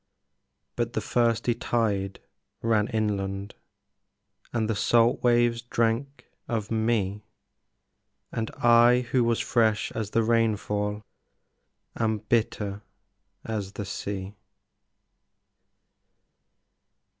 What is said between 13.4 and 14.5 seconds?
as the sea.